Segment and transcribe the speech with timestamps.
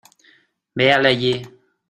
[0.75, 1.33] véale allí.